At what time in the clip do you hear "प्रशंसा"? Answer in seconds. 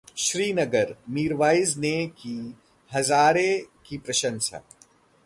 3.97-4.61